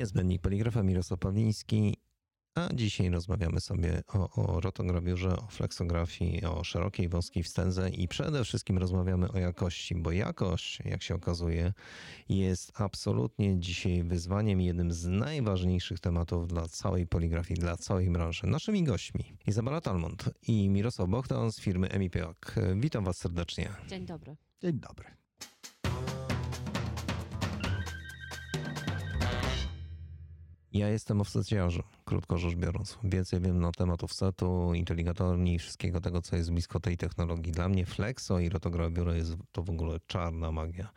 [0.00, 1.96] Niezbędnik poligrafa Mirosław Pawliński,
[2.54, 8.44] a dzisiaj rozmawiamy sobie o, o rotograwiurze, o fleksografii, o szerokiej, wąskiej wstędze i przede
[8.44, 11.72] wszystkim rozmawiamy o jakości, bo jakość, jak się okazuje,
[12.28, 18.46] jest absolutnie dzisiaj wyzwaniem i jednym z najważniejszych tematów dla całej poligrafii, dla całej branży.
[18.46, 22.54] Naszymi gośćmi Izabela Talmont i Mirosław Bochtan z firmy EMIPOK.
[22.76, 23.68] Witam Was serdecznie.
[23.88, 24.36] Dzień dobry.
[24.62, 25.19] Dzień dobry.
[30.72, 32.98] Ja jestem offsetiarzem, krótko rzecz biorąc.
[33.04, 37.52] Więcej wiem na temat offsetu, inteligatorni i wszystkiego tego, co jest blisko tej technologii.
[37.52, 40.90] Dla mnie Flexo i rotograwiura jest to w ogóle czarna magia.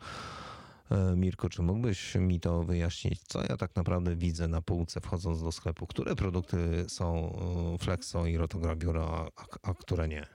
[0.90, 5.42] E, Mirko, czy mógłbyś mi to wyjaśnić, co ja tak naprawdę widzę na półce wchodząc
[5.42, 5.86] do sklepu?
[5.86, 7.36] Które produkty są
[7.74, 9.02] e, Flexo i rotograwiura,
[9.36, 10.26] a, a które nie?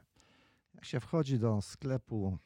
[0.73, 2.37] Jak się wchodzi do sklepu,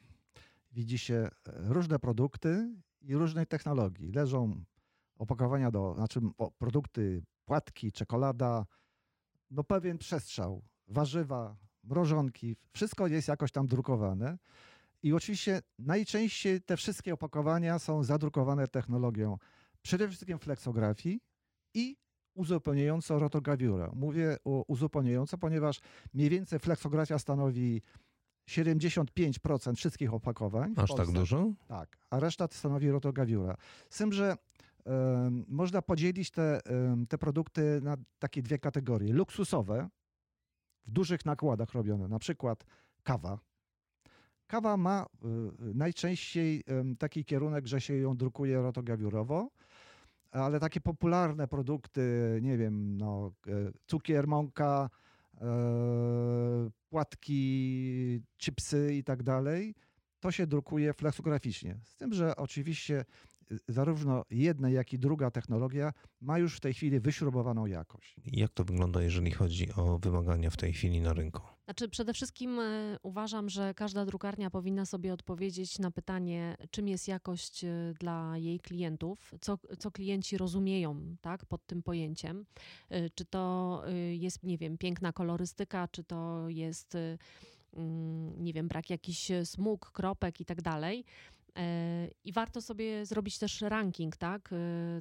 [0.72, 4.12] widzi się e, różne produkty i różnej technologii.
[4.12, 4.64] Leżą
[5.18, 6.20] opakowania do, znaczy
[6.58, 8.66] produkty, płatki, czekolada,
[9.50, 14.38] no pewien przestrzał, warzywa, mrożonki, wszystko jest jakoś tam drukowane.
[15.02, 19.38] I oczywiście najczęściej te wszystkie opakowania są zadrukowane technologią
[19.82, 21.20] przede wszystkim flexografii
[21.74, 21.96] i
[22.34, 23.90] uzupełniająco rotograwiurę.
[23.94, 25.80] Mówię o uzupełniająco, ponieważ
[26.14, 27.82] mniej więcej flexografia stanowi
[28.50, 30.74] 75% wszystkich opakowań.
[30.76, 31.52] Aż tak dużo?
[31.66, 33.56] Tak, a reszta stanowi rotograwiura.
[33.90, 34.36] Z tym, że
[35.48, 36.60] można podzielić te,
[37.08, 39.12] te produkty na takie dwie kategorie.
[39.12, 39.88] Luksusowe,
[40.86, 42.64] w dużych nakładach robione, na przykład
[43.02, 43.38] kawa.
[44.46, 46.64] Kawa ma y, najczęściej
[46.98, 49.50] taki kierunek, że się ją drukuje rotograwiurowo,
[50.30, 53.50] ale takie popularne produkty, nie wiem, no, e,
[53.86, 54.90] cukier, mąka,
[55.40, 55.46] e,
[56.88, 59.74] płatki, chipsy i tak dalej,
[60.20, 61.78] to się drukuje flexograficznie.
[61.82, 63.04] Z tym, że oczywiście
[63.68, 68.16] zarówno jedna, jak i druga technologia ma już w tej chwili wyśrubowaną jakość.
[68.32, 71.42] Jak to wygląda, jeżeli chodzi o wymagania w tej chwili na rynku?
[71.64, 77.08] Znaczy, przede wszystkim e, uważam, że każda drukarnia powinna sobie odpowiedzieć na pytanie, czym jest
[77.08, 82.46] jakość e, dla jej klientów, co, co klienci rozumieją tak, pod tym pojęciem.
[82.88, 83.82] E, czy to
[84.12, 86.96] jest, nie wiem, piękna kolorystyka, czy to jest
[87.76, 91.04] mm, nie wiem, brak jakichś smug, kropek i tak dalej.
[92.24, 94.50] I warto sobie zrobić też ranking tak,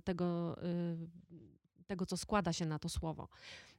[0.04, 0.58] tego,
[1.88, 3.28] tego, co składa się na to słowo.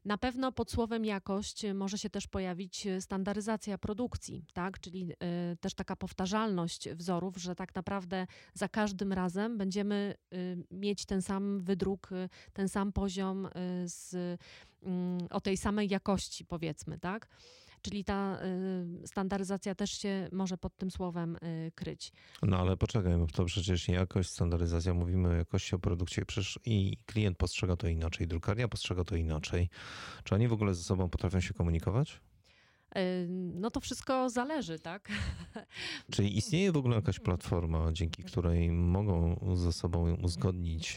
[0.05, 4.81] Na pewno pod słowem jakość może się też pojawić standaryzacja produkcji, tak?
[4.81, 5.13] czyli
[5.61, 10.15] też taka powtarzalność wzorów, że tak naprawdę za każdym razem będziemy
[10.71, 12.11] mieć ten sam wydruk,
[12.53, 13.49] ten sam poziom
[13.85, 14.15] z,
[14.83, 17.29] mm, o tej samej jakości, powiedzmy, tak?
[17.85, 18.39] Czyli ta
[19.03, 22.13] y, standaryzacja też się może pod tym słowem y, kryć.
[22.43, 26.97] No ale poczekaj, bo to przecież jakość, standaryzacja, mówimy o jakości o produkcie, przecież i
[27.07, 29.69] klient postrzega to inaczej, drukarnia postrzega to inaczej.
[30.25, 32.21] Czy oni w ogóle ze sobą potrafią się komunikować?
[32.97, 35.09] Y, no to wszystko zależy, tak?
[36.13, 40.97] Czyli istnieje w ogóle jakaś platforma, dzięki której mogą ze sobą uzgodnić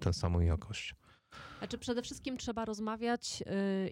[0.00, 0.94] tę samą jakość?
[1.58, 3.46] Znaczy przede wszystkim trzeba rozmawiać yy,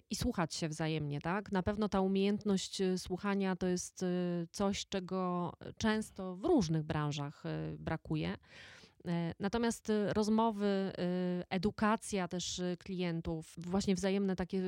[0.09, 1.51] i słuchać się wzajemnie, tak?
[1.51, 7.43] Na pewno ta umiejętność y, słuchania to jest y, coś, czego często w różnych branżach
[7.45, 8.37] y, brakuje.
[9.07, 14.61] E, natomiast y, rozmowy, y, edukacja też y, klientów, właśnie wzajemne takie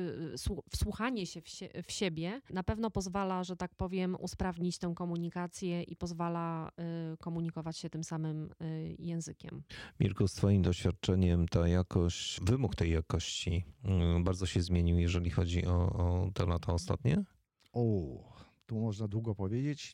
[0.70, 1.40] wsłuchanie się
[1.86, 6.70] w, siebie na pewno pozwala, że tak powiem, usprawnić tę komunikację i pozwala
[7.18, 8.50] komunikować się tym samym
[8.98, 9.62] językiem.
[10.00, 13.64] Mirku, z Twoim doświadczeniem ta jakość, wymóg tej jakości
[14.20, 17.24] bardzo się zmienił, jeżeli chodzi o, o te lata ostatnie?
[17.72, 17.82] O,
[18.66, 19.92] tu można długo powiedzieć.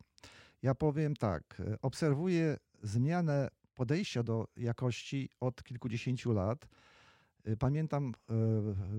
[0.63, 6.69] Ja powiem tak, obserwuję zmianę podejścia do jakości od kilkudziesięciu lat.
[7.49, 8.13] Y, pamiętam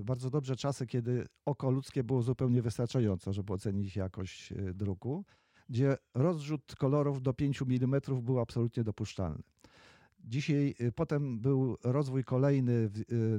[0.00, 5.24] y, bardzo dobrze czasy, kiedy oko ludzkie było zupełnie wystarczające, żeby ocenić jakość y, druku,
[5.68, 9.42] gdzie rozrzut kolorów do 5 mm był absolutnie dopuszczalny.
[10.24, 12.90] Dzisiaj potem był rozwój kolejny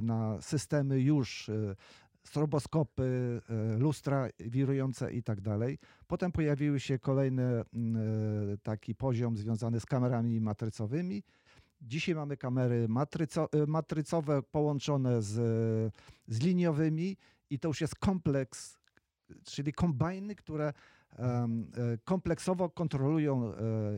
[0.02, 1.50] na systemy już
[2.26, 5.78] stroboskopy, e, lustra wirujące i tak dalej.
[6.06, 7.96] Potem pojawiły się kolejne mm,
[8.52, 11.22] e, taki poziom związany z kamerami matrycowymi.
[11.80, 15.34] Dzisiaj mamy kamery matryco, e, matrycowe połączone z,
[16.28, 17.16] z liniowymi
[17.50, 18.78] i to już jest kompleks,
[19.44, 20.72] czyli kombajny, które
[22.04, 23.52] kompleksowo kontrolują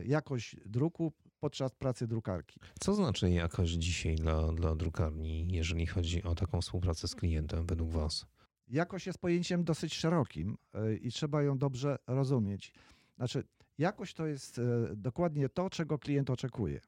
[0.05, 2.59] jakość druku podczas pracy drukarki.
[2.79, 7.91] Co znaczy jakość dzisiaj dla, dla drukarni, jeżeli chodzi o taką współpracę z klientem według
[7.91, 8.25] Was?
[8.67, 12.73] Jakość jest pojęciem dosyć szerokim e, i trzeba ją dobrze rozumieć.
[13.17, 13.43] Znaczy,
[13.77, 14.61] jakość to jest
[14.95, 16.79] dokładnie to, czego klient oczekuje.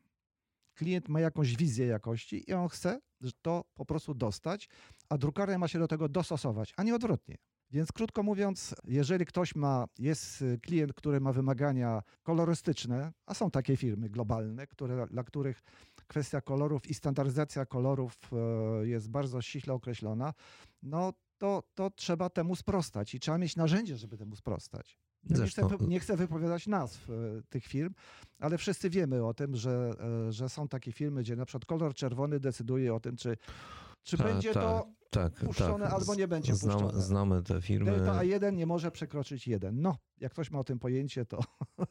[0.73, 3.01] Klient ma jakąś wizję jakości i on chce,
[3.41, 4.69] to po prostu dostać,
[5.09, 7.37] a drukarnia ma się do tego dostosować, a nie odwrotnie.
[7.71, 13.51] Więc krótko mówiąc, jeżeli ktoś ma, jest y, klient, który ma wymagania kolorystyczne, a są
[13.51, 15.63] takie firmy globalne, które, dla których
[16.07, 18.19] kwestia kolorów i standaryzacja kolorów
[18.81, 20.33] e, jest bardzo ściśle określona,
[20.83, 24.99] no to, to trzeba temu sprostać i trzeba mieć narzędzie, żeby temu sprostać.
[25.29, 27.13] Ja nie, chcę, nie chcę wypowiadać nazw e,
[27.49, 27.93] tych firm,
[28.39, 29.93] ale wszyscy wiemy o tym, że,
[30.27, 33.37] e, że są takie firmy, gdzie na przykład kolor czerwony decyduje o tym, czy,
[34.03, 35.93] czy ta, będzie ta, to tak, puszczone tak.
[35.93, 37.01] albo nie będzie Znam, puszczone.
[37.01, 37.91] Znamy te firmy.
[37.91, 39.81] Delta A1 nie może przekroczyć 1.
[39.81, 41.39] No, jak ktoś ma o tym pojęcie, to...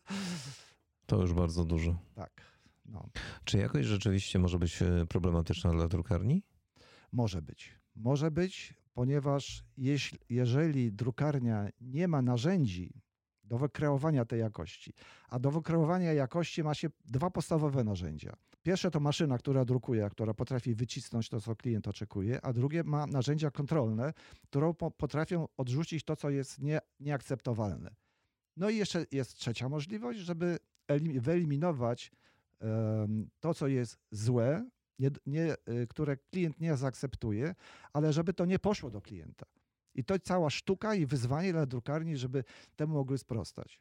[1.07, 1.99] To już bardzo dużo.
[2.15, 2.41] Tak.
[2.85, 3.09] No.
[3.45, 6.43] Czy jakoś rzeczywiście może być e, problematyczna dla drukarni?
[7.13, 7.79] Może być.
[7.97, 13.03] Może być, ponieważ jeśli, jeżeli drukarnia nie ma narzędzi
[13.45, 14.93] do wykreowania tej jakości,
[15.29, 18.37] a do wykreowania jakości ma się dwa podstawowe narzędzia.
[18.65, 23.07] Pierwsze to maszyna, która drukuje, która potrafi wycisnąć to, co klient oczekuje, a drugie ma
[23.07, 24.13] narzędzia kontrolne,
[24.43, 27.95] które potrafią odrzucić to, co jest nie, nieakceptowalne.
[28.57, 30.59] No i jeszcze jest trzecia możliwość, żeby
[31.21, 32.13] wyeliminować
[33.41, 34.67] to, co jest złe,
[34.99, 37.55] nie, nie, y, które klient nie zaakceptuje,
[37.93, 39.47] ale żeby to nie poszło do klienta.
[39.95, 42.45] I to cała sztuka i wyzwanie dla drukarni, żeby
[42.77, 43.81] temu mogły sprostać.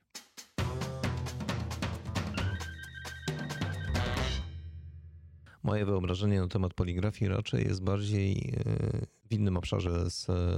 [5.63, 10.11] Moje wyobrażenie na temat poligrafii raczej jest bardziej e, w innym obszarze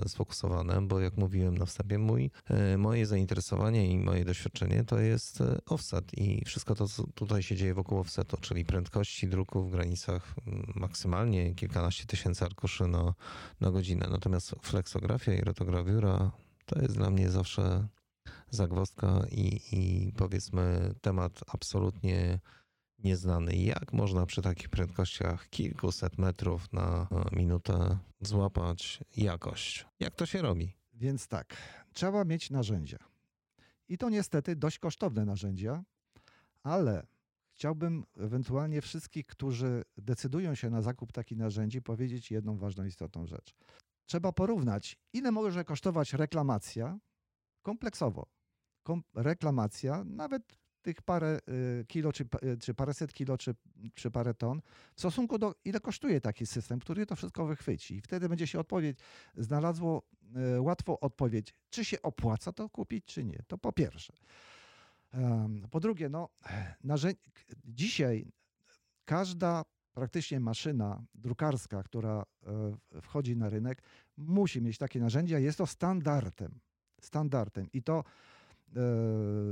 [0.07, 5.42] sfokusowane, bo jak mówiłem na wstępie, mój, e, moje zainteresowanie i moje doświadczenie to jest
[5.42, 9.72] e, offset i wszystko to, co tutaj się dzieje wokół offsetu, czyli prędkości druku w
[9.72, 10.36] granicach
[10.75, 13.13] maksymalnie kilkanaście tysięcy arkuszy na,
[13.62, 14.08] na godzinę.
[14.12, 16.31] Natomiast flexografia i rotograwiura
[16.66, 17.88] to jest dla mnie zawsze
[18.50, 22.40] zagwozdka i, i powiedzmy temat absolutnie
[23.00, 23.56] nieznany.
[23.56, 29.86] Jak można przy takich prędkościach kilkuset metrów na minutę złapać jakość?
[30.00, 30.74] Jak to się robi?
[30.94, 31.57] Więc tak,
[31.94, 32.97] trzeba mieć narzędzia.
[33.89, 35.83] I to niestety dość kosztowne narzędzia,
[36.63, 37.07] ale
[37.51, 43.56] chciałbym ewentualnie wszystkich, którzy decydują się na zakup takich narzędzi, powiedzieć jedną ważną, istotną rzecz.
[44.06, 47.00] Trzeba porównać, ile może kosztować reklamacja
[47.62, 48.25] kompleksowo.
[48.83, 53.56] Kom reklamacja, nawet tych parę y, kilo, czy, y, czy paręset kilo, czy,
[53.96, 54.62] czy parę ton,
[54.96, 57.96] w stosunku do ile kosztuje taki system, który to wszystko wychwyci.
[57.96, 58.98] I wtedy będzie się odpowiedź,
[59.38, 60.04] znalazło
[60.56, 63.40] y, łatwo odpowiedź, czy się opłaca to kupić, czy nie.
[63.48, 64.14] To po pierwsze.
[65.72, 66.30] Po drugie, no,
[67.66, 68.32] dzisiaj
[69.06, 72.26] każda praktycznie maszyna drukarska, która
[73.02, 73.82] wchodzi na rynek,
[74.18, 75.40] musi mieć takie narzędzia.
[75.40, 76.60] Jest to standardem.
[77.02, 77.68] Standardem.
[77.74, 78.04] I to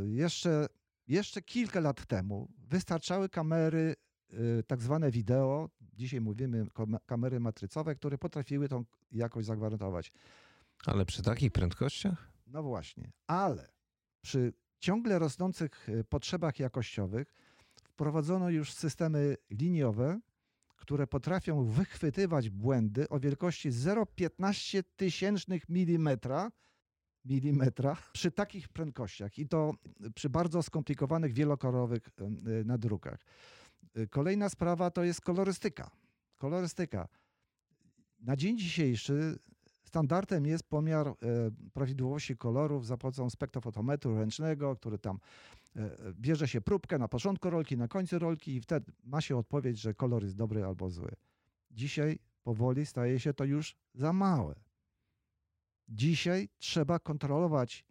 [0.06, 0.68] jeszcze
[1.13, 3.95] jeszcze kilka lat temu wystarczały kamery
[4.33, 6.65] y, tak zwane wideo, dzisiaj mówimy
[7.06, 10.12] kamery matrycowe, które potrafiły tą jakość zagwarantować.
[10.86, 12.31] Ale przy takich prędkościach?
[12.48, 13.69] No właśnie, ale
[14.21, 17.33] przy ciągle rosnących y, potrzebach jakościowych
[17.83, 20.19] wprowadzono już systemy liniowe,
[20.75, 26.51] które potrafią wychwytywać błędy o wielkości 0,15 tysięcznych milimetra
[27.25, 29.74] milimetra przy takich prędkościach i to
[30.15, 33.25] przy bardzo skomplikowanych, wielokolorowych y, nadrukach.
[33.98, 35.92] Y, kolejna sprawa to jest kolorystyka.
[36.38, 37.08] Kolorystyka.
[38.20, 39.39] Na dzień dzisiejszy
[39.94, 41.13] standardem jest pomiar e,
[41.74, 45.20] prawidłowości kolorów za pomocą spektrofotometru ręcznego, który tam
[45.75, 49.80] e, bierze się próbkę na początku rolki, na końcu rolki i wtedy ma się odpowiedź,
[49.80, 51.12] że kolor jest dobry albo zły.
[51.72, 54.56] Dzisiaj powoli staje się to już za małe.
[55.90, 57.86] Dzisiaj trzeba kontrolować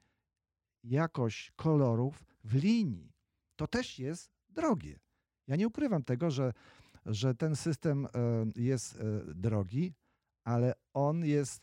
[0.85, 3.13] jakość kolorów w linii.
[3.57, 4.99] To też jest drogie.
[5.47, 6.53] Ja nie ukrywam tego, że,
[7.07, 8.11] że ten system e,
[8.57, 9.95] jest e, drogi,
[10.45, 11.63] ale on jest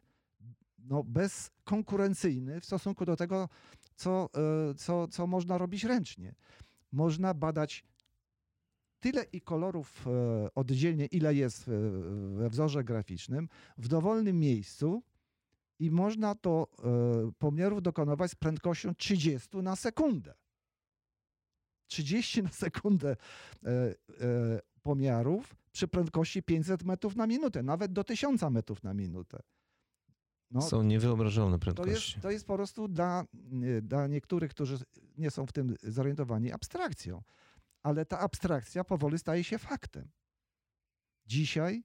[0.77, 3.49] no, bezkonkurencyjny w stosunku do tego,
[3.95, 4.29] co,
[4.69, 6.35] e, co, co można robić ręcznie.
[6.91, 7.85] Można badać
[8.99, 10.05] tyle i kolorów
[10.55, 11.69] oddzielnie, ile jest
[12.35, 15.03] we wzorze graficznym, w dowolnym miejscu
[15.79, 16.67] i można to
[17.27, 20.33] e, pomiarów dokonywać z prędkością 30 na sekundę.
[21.87, 23.15] 30 na sekundę
[23.63, 23.95] e, e,
[24.81, 29.39] pomiarów przy prędkości 500 metrów na minutę, nawet do 1000 metrów na minutę.
[30.51, 31.91] No, są niewyobrażalne prędkości.
[31.91, 33.25] To jest, to jest po prostu dla,
[33.81, 34.77] dla niektórych, którzy
[35.17, 37.23] nie są w tym zorientowani, abstrakcją.
[37.83, 40.09] Ale ta abstrakcja powoli staje się faktem.
[41.25, 41.83] Dzisiaj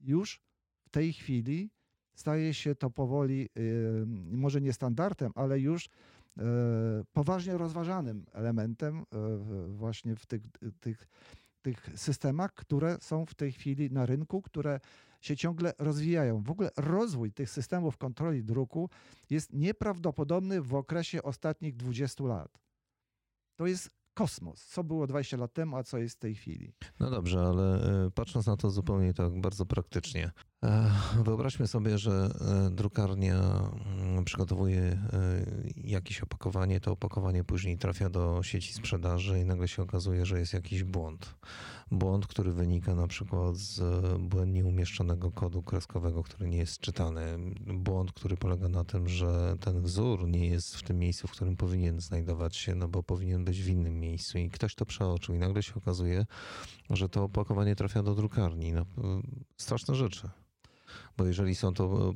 [0.00, 0.40] już
[0.80, 1.70] w tej chwili
[2.14, 6.40] staje się to powoli, y, może nie standardem, ale już y,
[7.12, 10.42] poważnie rozważanym elementem y, właśnie w tych,
[10.80, 11.08] tych,
[11.62, 14.80] tych systemach, które są w tej chwili na rynku, które
[15.20, 16.42] się ciągle rozwijają.
[16.42, 18.90] W ogóle rozwój tych systemów kontroli druku
[19.30, 22.58] jest nieprawdopodobny w okresie ostatnich 20 lat.
[23.56, 24.66] To jest kosmos.
[24.66, 26.72] Co było 20 lat temu, a co jest w tej chwili.
[27.00, 27.80] No dobrze, ale
[28.14, 30.30] patrząc na to zupełnie tak bardzo praktycznie.
[30.62, 30.90] E,
[31.24, 33.40] Wyobraźmy sobie, że e, drukarnia
[33.98, 34.98] mm, przygotowuje e,
[35.76, 40.52] jakieś opakowanie, to opakowanie później trafia do sieci sprzedaży i nagle się okazuje, że jest
[40.52, 41.34] jakiś błąd.
[41.90, 43.80] Błąd, który wynika na przykład z
[44.20, 47.38] błędnie umieszczonego kodu kreskowego, który nie jest czytany.
[47.66, 51.56] Błąd, który polega na tym, że ten wzór nie jest w tym miejscu, w którym
[51.56, 55.38] powinien znajdować się, no bo powinien być w innym miejscu i ktoś to przeoczył i
[55.38, 56.26] nagle się okazuje,
[56.90, 58.72] że to opakowanie trafia do drukarni.
[58.72, 58.86] No,
[59.56, 60.30] straszne rzeczy.
[61.16, 62.14] Bo jeżeli są to,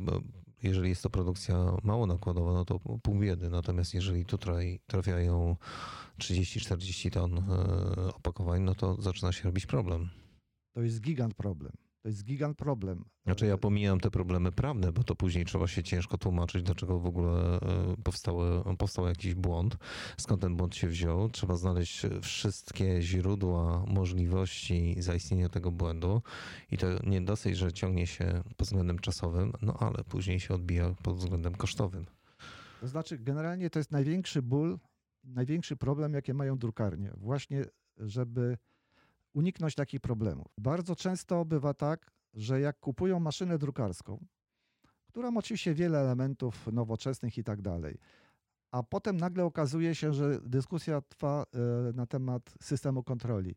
[0.63, 3.51] jeżeli jest to produkcja mało nakładowa, no to pół biedy.
[3.51, 5.57] Natomiast jeżeli tutaj trafiają
[6.19, 10.11] 30-40 ton e, opakowań, no to zaczyna się robić problem.
[10.75, 11.73] To jest gigant problem.
[12.07, 13.05] To jest gigant problem.
[13.25, 17.07] Znaczy ja pomijam te problemy prawne, bo to później trzeba się ciężko tłumaczyć, dlaczego w
[17.07, 19.77] ogóle e, powstały, powstał jakiś błąd,
[20.17, 21.29] skąd ten błąd się wziął.
[21.29, 26.23] Trzeba znaleźć wszystkie źródła możliwości zaistnienia tego błędu
[26.71, 30.95] i to nie dosyć, że ciągnie się pod względem czasowym, no ale później się odbija
[31.03, 32.07] pod względem kosztowym.
[32.81, 34.79] To znaczy, generalnie to jest największy ból,
[35.25, 37.13] największy problem, jakie mają drukarnie.
[37.17, 37.65] Właśnie,
[37.99, 38.57] żeby
[39.37, 40.47] uniknąć takich problemów.
[40.59, 44.27] Bardzo często bywa tak, że jak kupują maszynę drukarską,
[45.09, 47.99] która ma oczywiście wiele elementów nowoczesnych i tak dalej,
[48.71, 53.55] a potem nagle okazuje się, że dyskusja trwa e, na temat systemu kontroli.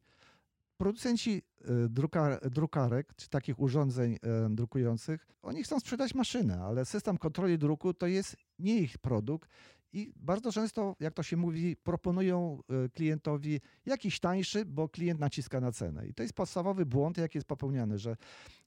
[0.77, 7.17] Producenci e, druka, drukarek, czy takich urządzeń e, drukujących, oni chcą sprzedać maszynę, ale system
[7.17, 9.50] kontroli druku to jest nie ich produkt
[9.93, 15.60] i bardzo często, jak to się mówi, proponują e, klientowi jakiś tańszy, bo klient naciska
[15.60, 16.08] na cenę.
[16.08, 18.17] I to jest podstawowy błąd, jaki jest popełniany, że,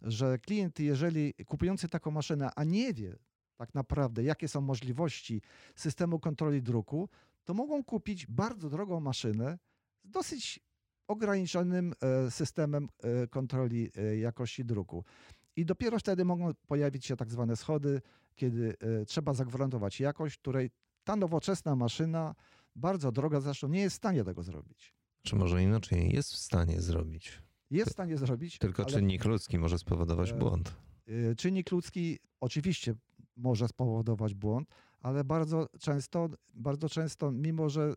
[0.03, 3.17] że klient, jeżeli kupujący taką maszynę, a nie wie
[3.57, 5.43] tak naprawdę, jakie są możliwości
[5.75, 7.09] systemu kontroli druku,
[7.45, 9.59] to mogą kupić bardzo drogą maszynę
[10.05, 10.61] z dosyć
[11.09, 15.05] ograniczonym e, systemem e, kontroli jakości druku.
[15.57, 18.01] I dopiero wtedy mogą pojawić się tak zwane schody,
[18.35, 18.75] kiedy
[19.07, 20.71] trzeba zagwarantować jakość, której
[21.05, 22.35] ta nowoczesna maszyna,
[22.77, 24.95] bardzo droga zresztą, nie jest w stanie tego zrobić.
[25.23, 27.43] Czy może inaczej, jest w stanie zrobić?
[27.71, 28.59] Jest w stanie zrobić.
[28.59, 28.93] Tylko ale...
[28.93, 30.75] czynnik ludzki może spowodować e, błąd.
[31.07, 32.95] E, czynnik ludzki oczywiście
[33.37, 34.69] może spowodować błąd,
[35.01, 37.95] ale bardzo często, bardzo często, mimo że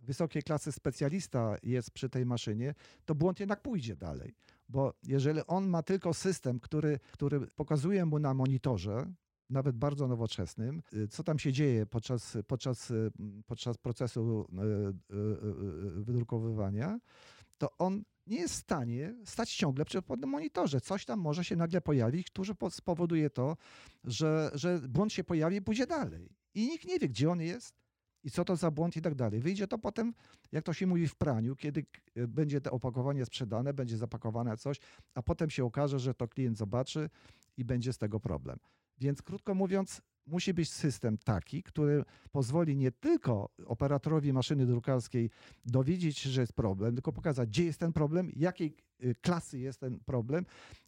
[0.00, 4.34] wysokiej klasy specjalista jest przy tej maszynie, to błąd jednak pójdzie dalej.
[4.68, 9.12] Bo jeżeli on ma tylko system, który, który pokazuje mu na monitorze,
[9.50, 13.10] nawet bardzo nowoczesnym, y, co tam się dzieje podczas, podczas, y,
[13.46, 14.48] podczas procesu
[15.10, 16.98] y, wydrukowywania,
[17.58, 20.80] to on nie jest w stanie stać ciągle przy monitorze.
[20.80, 23.56] Coś tam może się nagle pojawić, które spowoduje to,
[24.04, 26.28] że, że błąd się pojawi i pójdzie dalej.
[26.54, 27.86] I nikt nie wie, gdzie on jest
[28.24, 29.40] i co to za błąd i tak dalej.
[29.40, 30.14] Wyjdzie to potem,
[30.52, 31.86] jak to się mówi w praniu, kiedy
[32.28, 34.78] będzie to opakowanie sprzedane, będzie zapakowane coś,
[35.14, 37.10] a potem się okaże, że to klient zobaczy
[37.56, 38.58] i będzie z tego problem.
[38.98, 45.30] Więc krótko mówiąc, musi być system taki, który pozwoli nie tylko operatorowi maszyny drukarskiej
[45.64, 49.80] dowiedzieć się, że jest problem, tylko pokazać, gdzie jest ten problem, jakiej y, klasy jest
[49.80, 50.46] ten problem,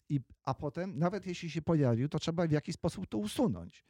[0.08, 3.84] i, a potem, nawet jeśli się pojawił, to trzeba w jakiś sposób to usunąć.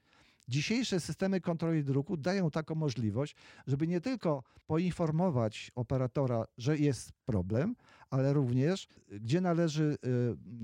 [0.48, 7.76] Dzisiejsze systemy kontroli druku dają taką możliwość, żeby nie tylko poinformować operatora, że jest problem,
[8.10, 9.98] ale również gdzie należy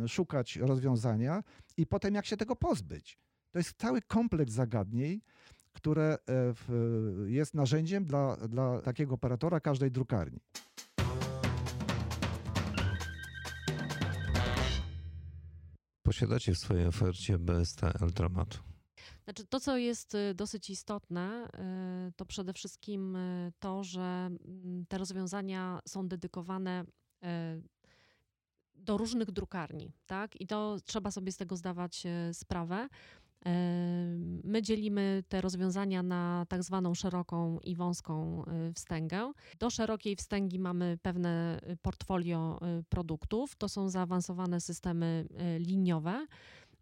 [0.04, 1.42] y, szukać rozwiązania
[1.76, 3.18] i potem jak się tego pozbyć.
[3.54, 5.20] To jest cały kompleks zagadnień,
[5.72, 6.54] które e,
[7.26, 10.40] jest narzędziem dla, dla takiego operatora każdej drukarni.
[16.02, 18.58] Posiadacie w swojej ofercie BST Ultramat.
[19.24, 21.48] Znaczy, to, co jest y, dosyć istotne,
[22.08, 26.84] y, to przede wszystkim y, to, że mm, te rozwiązania są dedykowane
[28.74, 30.40] do różnych drukarni, tak?
[30.40, 32.88] I to trzeba sobie z tego zdawać sprawę.
[34.44, 39.32] My dzielimy te rozwiązania na tak zwaną szeroką i wąską y, wstęgę.
[39.58, 43.56] Do szerokiej wstęgi mamy pewne y, portfolio y, produktów.
[43.56, 45.26] To są zaawansowane systemy
[45.58, 46.26] liniowe.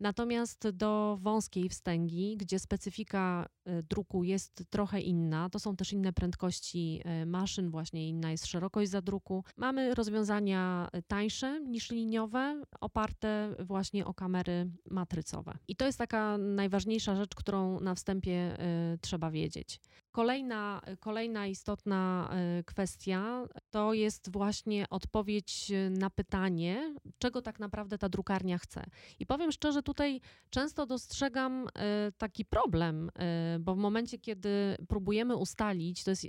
[0.02, 6.12] Natomiast do wąskiej wstęgi, gdzie specyfika y, druku jest trochę inna, to są też inne
[6.12, 9.44] prędkości y, maszyn, właśnie inna jest szerokość zadruku.
[9.56, 15.58] Mamy rozwiązania y, tańsze niż liniowe, oparte właśnie o kamery matrycowe.
[15.68, 18.56] I to jest taka najważniejsza rzecz, którą na wstępie
[19.00, 19.80] trzeba wiedzieć.
[20.12, 28.08] Kolejna, kolejna istotna e, kwestia to jest właśnie odpowiedź na pytanie, czego tak naprawdę ta
[28.08, 28.84] drukarnia chce.
[29.18, 35.36] I powiem szczerze, tutaj często dostrzegam e, taki problem, e, bo w momencie, kiedy próbujemy
[35.36, 36.24] ustalić, to jest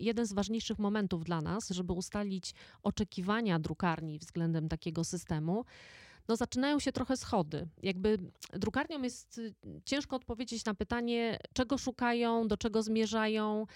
[0.00, 5.64] jeden z ważniejszych momentów dla nas, żeby ustalić oczekiwania drukarni względem takiego systemu
[6.28, 7.68] no zaczynają się trochę schody.
[7.82, 8.18] Jakby
[8.52, 9.54] drukarniom jest y,
[9.84, 13.66] ciężko odpowiedzieć na pytanie, czego szukają, do czego zmierzają.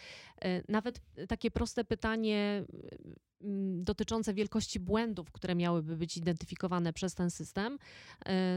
[0.44, 2.64] Y, nawet takie proste pytanie
[3.74, 7.78] dotyczące wielkości błędów, które miałyby być identyfikowane przez ten system,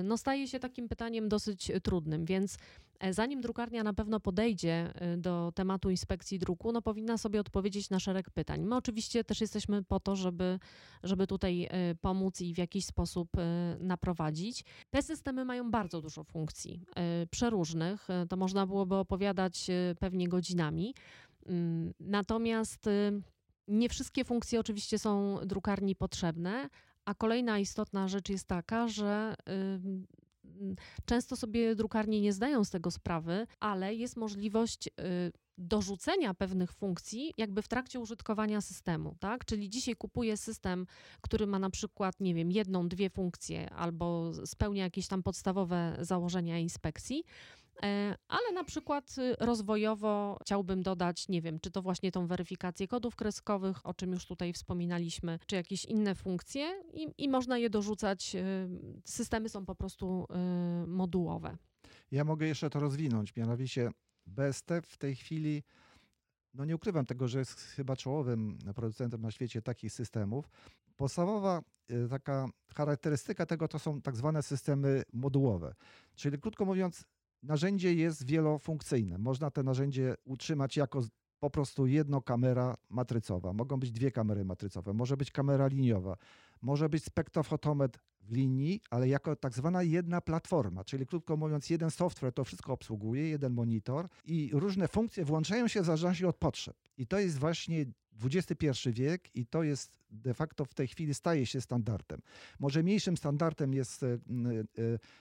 [0.03, 2.57] no staje się takim pytaniem dosyć trudnym, więc
[2.99, 7.89] E, zanim drukarnia na pewno podejdzie e, do tematu inspekcji druku, no powinna sobie odpowiedzieć
[7.89, 8.63] na szereg pytań.
[8.63, 10.59] My oczywiście też jesteśmy po to, żeby,
[11.03, 13.29] żeby tutaj e, pomóc i w jakiś sposób
[13.79, 14.63] naprowadzić.
[14.89, 16.81] Te systemy mają bardzo dużo funkcji,
[17.31, 18.07] przeróżnych.
[18.29, 19.67] To można byłoby opowiadać
[19.99, 20.95] pewnie godzinami.
[21.45, 22.89] Mm, natomiast
[23.67, 26.69] nie wszystkie funkcje oczywiście są drukarni potrzebne,
[27.05, 29.35] a kolejna istotna rzecz jest taka, że
[31.05, 34.91] często sobie drukarnie nie zdają z tego sprawy, ale jest możliwość y,
[35.57, 39.45] dorzucenia pewnych funkcji jakby w trakcie użytkowania systemu, tak?
[39.45, 40.87] Czyli dzisiaj kupuję system,
[41.21, 46.59] który ma na przykład, nie wiem, jedną, dwie funkcje albo spełnia jakieś tam podstawowe założenia
[46.59, 47.23] inspekcji,
[48.27, 53.15] ale na przykład y, rozwojowo chciałbym dodać, nie wiem, czy to właśnie tą weryfikację kodów
[53.15, 58.35] kreskowych, o czym już tutaj wspominaliśmy, czy jakieś inne funkcje i, i można je dorzucać.
[58.35, 58.67] Y,
[59.05, 60.27] systemy są po prostu
[60.83, 61.57] y, modułowe.
[62.11, 63.89] Ja mogę jeszcze to rozwinąć, mianowicie
[64.25, 65.63] BST w tej chwili
[66.53, 70.49] no nie ukrywam tego, że jest chyba czołowym producentem na świecie takich systemów.
[70.95, 71.61] Podstawowa
[72.09, 75.75] taka charakterystyka tego to są tak zwane systemy modułowe.
[76.15, 77.05] Czyli krótko mówiąc,
[77.45, 79.17] narzędzie jest wielofunkcyjne.
[79.17, 81.01] Można te narzędzie utrzymać jako
[81.39, 83.53] po prostu jedno kamera matrycowa.
[83.53, 86.17] Mogą być dwie kamery matrycowe, może być kamera liniowa,
[86.61, 91.91] może być spektrofotometr w linii, ale jako tak zwana jedna platforma, czyli krótko mówiąc, jeden
[91.91, 96.77] software to wszystko obsługuje, jeden monitor i różne funkcje włączają się w zależności od potrzeb.
[96.97, 97.85] I to jest właśnie
[98.23, 102.21] XXI wiek i to jest de facto w tej chwili staje się standardem.
[102.59, 104.17] Może mniejszym standardem jest e, e,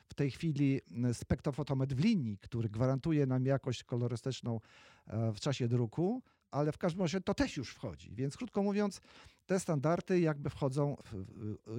[0.09, 0.81] w tej chwili
[1.13, 4.61] spektrofotometr w linii, który gwarantuje nam jakość kolorystyczną
[5.07, 8.15] e, w czasie druku, ale w każdym razie to też już wchodzi.
[8.15, 9.01] Więc krótko mówiąc,
[9.47, 10.97] te standardy jakby wchodzą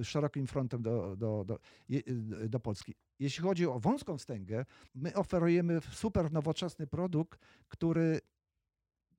[0.02, 1.58] szerokim frontem do, do, do,
[2.48, 2.94] do Polski.
[3.18, 8.20] Jeśli chodzi o wąską wstęgę, my oferujemy super nowoczesny produkt, który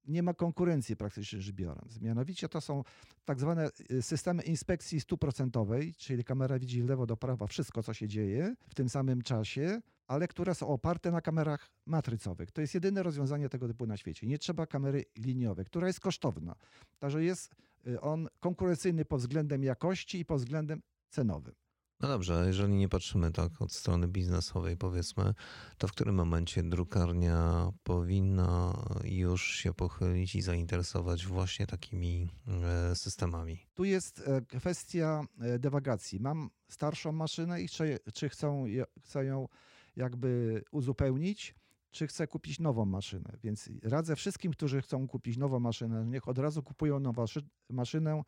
[0.07, 2.01] nie ma konkurencji praktycznie rzecz biorąc.
[2.01, 2.83] Mianowicie to są
[3.25, 8.07] tak zwane y, systemy inspekcji stuprocentowej, czyli kamera widzi lewo do prawa wszystko, co się
[8.07, 12.51] dzieje w tym samym czasie, ale które są oparte na kamerach matrycowych.
[12.51, 14.27] To jest jedyne rozwiązanie tego typu na świecie.
[14.27, 16.55] Nie trzeba kamery liniowej, która jest kosztowna.
[16.99, 17.55] Także jest
[17.87, 21.55] y, on konkurencyjny pod względem jakości i pod względem cenowym.
[21.99, 25.33] No dobrze, jeżeli nie patrzymy tak od strony biznesowej, powiedzmy,
[25.77, 33.67] to w którym momencie drukarnia powinna już się pochylić i zainteresować właśnie takimi e, systemami?
[33.73, 36.19] Tu jest e, kwestia e, dewagacji.
[36.19, 38.65] Mam starszą maszynę i czy, czy chcą,
[39.03, 39.47] chcę ją
[39.95, 41.55] jakby uzupełnić,
[41.91, 43.37] czy chcę kupić nową maszynę.
[43.43, 47.25] Więc radzę wszystkim, którzy chcą kupić nową maszynę, niech od razu kupują nową
[47.69, 48.23] maszynę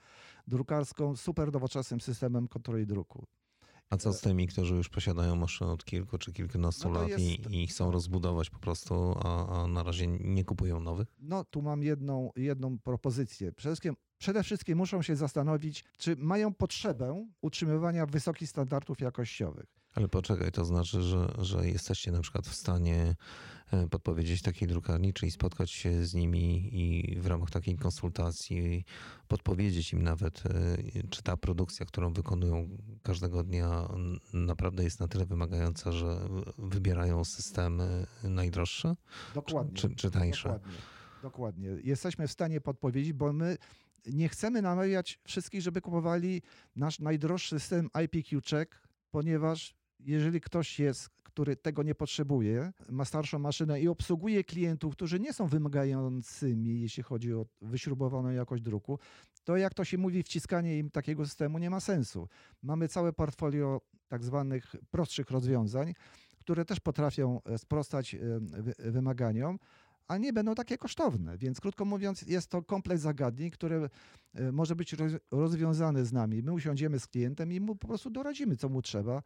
[0.48, 3.28] drukarską z super nowoczesnym systemem kontroli druku.
[3.90, 7.22] A co z tymi, którzy już posiadają maszynę od kilku czy kilkunastu no lat jest...
[7.22, 11.08] i, i, chcą rozbudować po prostu, a, a, na razie nie kupują nowych?
[11.20, 13.52] No tu mam jedną, jedną propozycję.
[13.52, 19.66] Przede wszystkim, przede wszystkim muszą się zastanowić, czy mają potrzebę utrzymywania wysokich standardów jakościowych.
[19.96, 23.16] Ale poczekaj, to znaczy, że, że jesteście na przykład w stanie
[23.90, 28.86] podpowiedzieć takiej drukarni, czyli spotkać się z nimi i w ramach takiej konsultacji
[29.28, 32.70] podpowiedzieć im nawet, e, czy ta produkcja, którą wykonują
[33.04, 33.88] każdego dnia,
[34.34, 36.20] naprawdę jest na tyle wymagająca, że
[36.58, 38.96] wybierają systemy najdroższe?
[39.34, 39.74] Dokładnie.
[39.74, 40.50] Czy, czy tańsze?
[40.50, 40.78] Dokładnie.
[41.22, 41.70] Dokładnie.
[41.84, 43.58] Jesteśmy w stanie podpowiedzieć, bo my
[44.06, 46.42] nie chcemy namawiać wszystkich, żeby kupowali
[46.76, 53.40] nasz najdroższy system IPQ Check, ponieważ jeżeli ktoś jest, który tego nie potrzebuje, ma starszą
[53.40, 59.00] maszynę i obsługuje klientów, którzy nie są wymagającymi, jeśli chodzi o wyśrubowaną jakość druku,
[59.44, 62.28] to jak to się mówi, wciskanie im takiego systemu nie ma sensu.
[62.62, 65.94] Mamy całe portfolio tak zwanych prostszych rozwiązań,
[66.40, 68.20] które też potrafią e, sprostać e,
[68.92, 69.60] wymaganiom,
[70.10, 71.38] a nie będą takie kosztowne.
[71.38, 73.90] Więc krótko mówiąc, jest to kompleks zagadnień, które
[74.34, 74.96] e, może być
[75.32, 76.44] rozwiązany z nami.
[76.44, 79.24] My usiądziemy z klientem i mu po prostu doradzimy, co mu trzeba,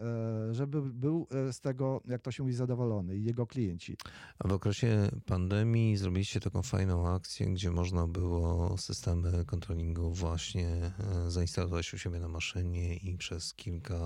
[0.00, 3.96] e, żeby był e, z tego, jak to się mówi, zadowolony i jego klienci.
[4.38, 10.92] A w okresie pandemii zrobiliście taką fajną akcję, gdzie można było systemy kontrolingu właśnie
[11.28, 13.98] zainstalować u siebie na maszynie i przez kilka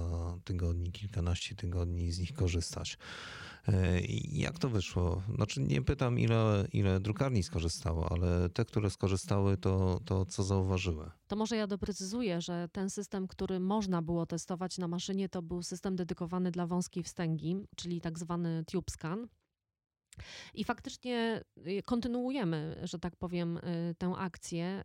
[0.44, 2.98] tygodni, kilkanaście tygodni z nich korzystać.
[3.68, 4.00] E,
[4.32, 5.22] jak to wyszło?
[5.34, 11.10] Znaczy nie pytam, ile, ile drukarni skorzystało, ale te, które skorzystały, to, to co zauważyły?
[11.26, 15.62] To może ja doprecyzuję, że ten system, który można było testować na maszynie, to był
[15.62, 19.28] system dedykowany dla wąskiej wstęgi, czyli tak zwany tube scan.
[20.54, 24.82] I faktycznie y, kontynuujemy, że tak powiem, y, tę akcję.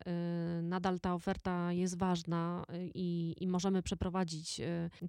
[0.58, 4.60] Y, nadal ta oferta jest ważna i, i możemy przeprowadzić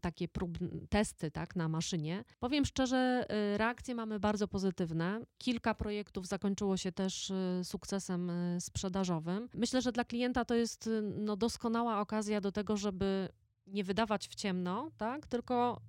[0.02, 0.58] takie prób,
[0.90, 2.24] testy tak, na maszynie.
[2.40, 3.26] Powiem szczerze,
[3.58, 5.22] reakcje mamy bardzo pozytywne.
[5.38, 7.32] Kilka projektów zakończyło się też
[7.64, 9.50] sukcesem sprzedażowym.
[9.54, 13.30] Myślę, że dla klienta to jest no, doskonała okazja do tego, żeby
[13.68, 15.82] nie wydawać w ciemno, tak, tylko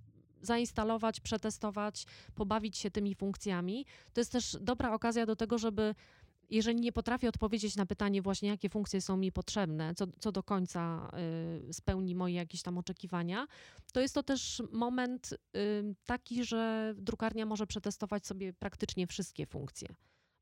[0.42, 3.86] zainstalować, przetestować, pobawić się tymi funkcjami.
[4.12, 5.94] To jest też dobra okazja do tego, żeby
[6.50, 10.42] jeżeli nie potrafię odpowiedzieć na pytanie właśnie, jakie funkcje są mi potrzebne, co, co do
[10.42, 11.10] końca
[11.68, 13.46] y, spełni moje jakieś tam oczekiwania,
[13.92, 19.88] to jest to też moment y, taki, że drukarnia może przetestować sobie praktycznie wszystkie funkcje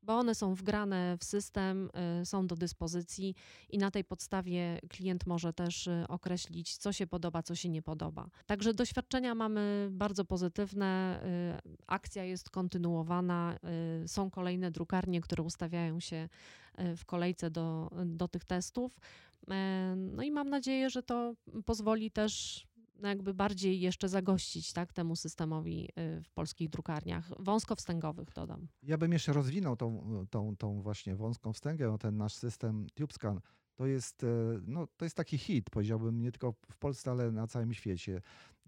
[0.07, 1.89] bo one są wgrane w system,
[2.21, 3.35] y, są do dyspozycji
[3.69, 7.81] i na tej podstawie klient może też y, określić, co się podoba, co się nie
[7.81, 8.29] podoba.
[8.45, 11.19] Także doświadczenia mamy bardzo pozytywne,
[11.65, 13.57] y, akcja jest kontynuowana,
[14.05, 16.29] są kolejne drukarnie, które ustawiają się
[16.97, 18.99] w kolejce do, do tych testów.
[19.95, 21.33] No i mam nadzieję, że to
[21.65, 22.66] pozwoli też
[23.03, 28.67] jakby bardziej jeszcze zagościć tak, temu systemowi y, w polskich drukarniach, wąskowstęgowych dodam.
[28.83, 33.39] Ja bym jeszcze rozwinął tą, tą, tą właśnie wąską wstęgę, no ten nasz system TubeScan.
[33.75, 34.27] To jest, e,
[34.67, 38.21] no, to jest taki hit, powiedziałbym, nie tylko w Polsce, ale na całym świecie.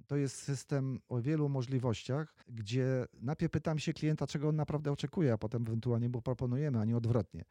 [0.10, 5.34] To jest system o wielu możliwościach, gdzie najpierw pytam się klienta, czego on naprawdę oczekuje,
[5.34, 7.46] a potem ewentualnie mu proponujemy, a nie odwrotnie.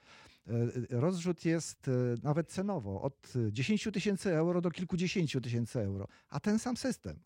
[0.46, 0.52] E,
[0.90, 1.92] rozrzut jest e,
[2.22, 7.20] nawet cenowo od 10 tysięcy euro do kilkudziesięciu tysięcy euro, a ten sam system,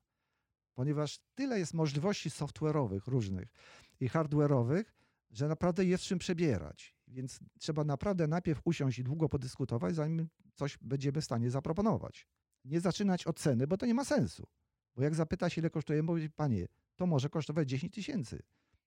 [0.75, 3.49] ponieważ tyle jest możliwości software'owych różnych
[4.01, 4.85] i hardware'owych,
[5.31, 6.97] że naprawdę jest czym przebierać.
[7.09, 12.27] Więc trzeba naprawdę najpierw usiąść i długo podyskutować, zanim coś będziemy w stanie zaproponować.
[12.65, 14.47] Nie zaczynać od ceny, bo to nie ma sensu.
[14.97, 18.43] Bo jak zapyta się, ile kosztuje, mówi, panie, to może kosztować 10 tysięcy.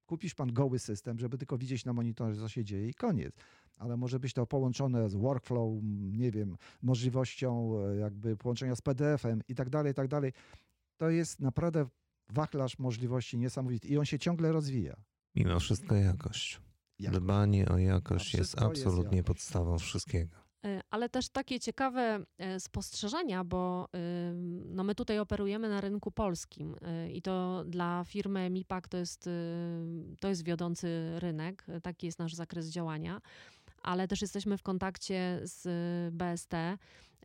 [0.05, 3.35] Kupisz pan goły system, żeby tylko widzieć na monitorze, co się dzieje i koniec.
[3.77, 5.73] Ale może być to połączone z workflow,
[6.11, 10.33] nie wiem, możliwością e, jakby połączenia z PDF-em i tak dalej, i tak dalej.
[10.97, 11.85] To jest naprawdę
[12.29, 14.95] wachlarz możliwości niesamowity i on się ciągle rozwija.
[15.35, 16.61] Mimo wszystko jakość.
[16.99, 17.23] jakość.
[17.23, 19.27] Dbanie o jakość jest absolutnie jest jakość.
[19.27, 20.44] podstawą wszystkiego.
[20.65, 23.89] E, ale też takie ciekawe e, spostrzeżenia, bo
[24.65, 29.30] no my tutaj operujemy na rynku polskim e, i to dla firmy MIPAK to jest,
[30.19, 33.21] to jest wiodący rynek, taki jest nasz zakres działania,
[33.82, 35.67] ale też jesteśmy w kontakcie z
[36.13, 36.54] BST,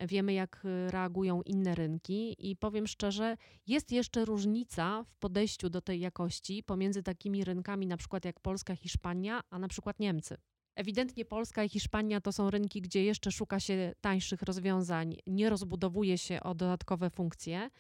[0.01, 6.01] wiemy jak reagują inne rynki i powiem szczerze, jest jeszcze różnica w podejściu do tej
[6.01, 10.37] jakości pomiędzy takimi rynkami na przykład jak Polska, Hiszpania, a na przykład Niemcy.
[10.75, 16.19] Ewidentnie Polska i Hiszpania to są rynki, gdzie jeszcze szuka się tańszych rozwiązań, nie rozbudowuje
[16.19, 17.71] się o dodatkowe funkcje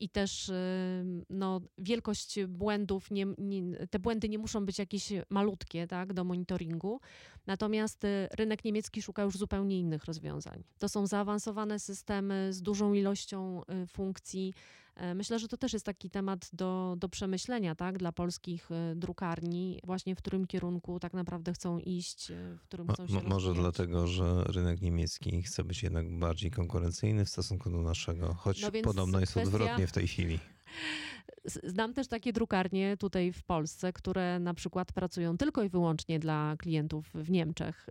[0.00, 0.52] i też
[1.30, 7.00] no, wielkość błędów, nie, nie, te błędy nie muszą być jakieś malutkie tak, do monitoringu.
[7.46, 10.64] Natomiast y, rynek niemiecki szuka już zupełnie innych rozwiązań.
[10.78, 14.54] To są zaawansowane systemy z dużą ilością y, funkcji,
[15.14, 19.80] myślę, że to też jest taki temat do, do przemyślenia tak, dla polskich e, drukarni,
[19.84, 23.58] właśnie w którym kierunku tak naprawdę chcą iść, e, w którym chcą się Może rozwijać.
[23.58, 28.70] dlatego, że rynek niemiecki chce być jednak bardziej konkurencyjny w stosunku do naszego, choć no
[28.82, 29.48] podobno jest kwestia...
[29.48, 30.38] odwrotnie w tej chwili.
[31.44, 36.56] Znam też takie drukarnie tutaj w Polsce, które na przykład pracują tylko i wyłącznie dla
[36.58, 37.88] klientów w Niemczech.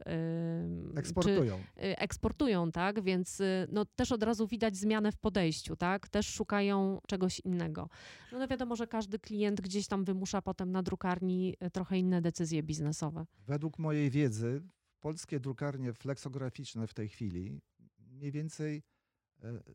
[0.96, 1.60] Eksportują.
[1.76, 6.10] Czy, y, eksportują, tak, więc y, no, też od razu widać zmianę w podejściu, tak,
[6.10, 7.90] też szukają czegoś innego.
[8.32, 12.22] No, no wiadomo, że każdy klient gdzieś tam wymusza potem na drukarni y, trochę inne
[12.22, 13.26] decyzje biznesowe.
[13.48, 14.62] Według mojej wiedzy
[15.00, 17.62] polskie drukarnie fleksograficzne w tej chwili
[18.00, 18.84] mniej więcej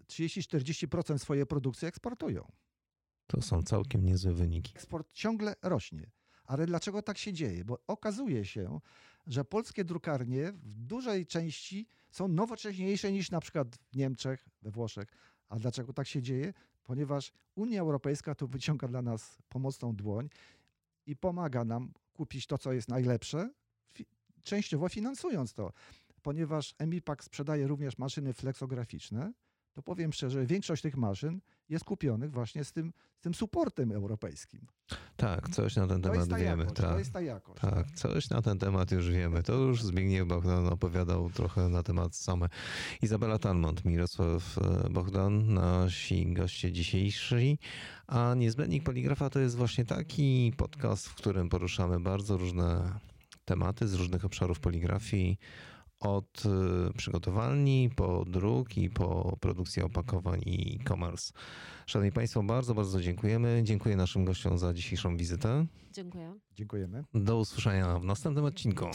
[0.08, 2.52] 30-40% e, swojej produkcji eksportują.
[3.28, 4.72] To są całkiem niezłe wyniki.
[4.76, 6.10] Eksport ciągle rośnie.
[6.44, 7.64] Ale dlaczego tak się dzieje?
[7.64, 8.80] Bo okazuje się,
[9.26, 15.08] że polskie drukarnie w dużej części są nowocześniejsze niż na przykład w Niemczech, we Włoszech.
[15.48, 16.52] A dlaczego tak się dzieje?
[16.84, 20.28] Ponieważ Unia Europejska tu wyciąga dla nas pomocną dłoń
[21.06, 23.50] i pomaga nam kupić to, co jest najlepsze,
[24.42, 25.72] częściowo finansując to.
[26.22, 29.32] Ponieważ Emipak sprzedaje również maszyny flexograficzne,
[29.72, 34.66] to powiem szczerze, większość tych maszyn jest kupionych właśnie z tym, z tym supportem europejskim.
[35.16, 36.42] Tak, coś na ten To temat wiemy.
[36.62, 36.90] jakość, tak.
[36.92, 37.60] to jest ta jakość.
[37.60, 39.42] Tak, coś na ten temat już wiemy.
[39.42, 42.48] To już Zbigniew Bogdan opowiadał trochę na temat same.
[43.02, 47.58] Izabela Talmont, Mirosław e, Bogdan, nasi goście dzisiejsi.
[48.06, 52.98] A Niezbędnik Poligrafa to jest właśnie taki podcast, w którym poruszamy bardzo różne
[53.44, 55.38] tematy z różnych obszarów poligrafii.
[56.00, 61.32] Od e, przygotowalni, po druk i po produkcję opakowań i e-commerce.
[61.86, 63.60] Szanowni Państwo, bardzo, bardzo dziękujemy.
[63.64, 65.66] Dziękuję naszym gościom za dzisiejszą wizytę.
[65.92, 66.34] Dziękuję.
[66.54, 67.04] Dziękujemy.
[67.14, 68.86] Do usłyszenia w następnym odcinku.